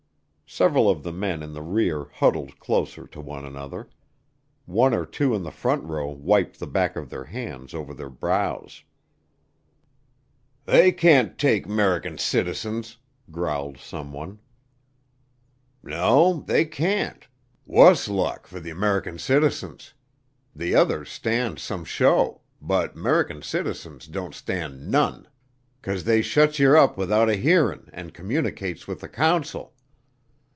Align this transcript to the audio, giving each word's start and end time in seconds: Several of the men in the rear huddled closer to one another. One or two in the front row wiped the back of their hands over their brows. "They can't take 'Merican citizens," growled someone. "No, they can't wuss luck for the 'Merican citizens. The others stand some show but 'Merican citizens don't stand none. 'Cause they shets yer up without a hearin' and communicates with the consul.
Several 0.53 0.89
of 0.89 1.01
the 1.03 1.13
men 1.13 1.41
in 1.41 1.53
the 1.53 1.61
rear 1.61 2.09
huddled 2.15 2.59
closer 2.59 3.07
to 3.07 3.21
one 3.21 3.45
another. 3.45 3.87
One 4.65 4.93
or 4.93 5.05
two 5.05 5.33
in 5.33 5.43
the 5.43 5.49
front 5.51 5.85
row 5.85 6.09
wiped 6.09 6.59
the 6.59 6.67
back 6.67 6.97
of 6.97 7.09
their 7.09 7.23
hands 7.23 7.73
over 7.73 7.93
their 7.93 8.09
brows. 8.09 8.83
"They 10.65 10.91
can't 10.91 11.37
take 11.37 11.67
'Merican 11.69 12.17
citizens," 12.19 12.97
growled 13.31 13.77
someone. 13.77 14.39
"No, 15.81 16.41
they 16.45 16.65
can't 16.65 17.25
wuss 17.65 18.09
luck 18.09 18.45
for 18.45 18.59
the 18.59 18.73
'Merican 18.73 19.19
citizens. 19.19 19.93
The 20.53 20.75
others 20.75 21.09
stand 21.09 21.59
some 21.59 21.85
show 21.85 22.41
but 22.61 22.93
'Merican 22.93 23.41
citizens 23.41 24.05
don't 24.05 24.35
stand 24.35 24.91
none. 24.91 25.29
'Cause 25.81 26.03
they 26.03 26.21
shets 26.21 26.59
yer 26.59 26.75
up 26.75 26.97
without 26.97 27.29
a 27.29 27.37
hearin' 27.37 27.89
and 27.93 28.13
communicates 28.13 28.85
with 28.85 28.99
the 28.99 29.07
consul. 29.07 29.73